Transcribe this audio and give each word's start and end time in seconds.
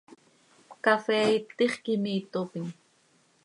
Cafee 0.83 1.27
itix 1.37 1.73
quih 1.83 1.97
imiitopim. 1.97 2.67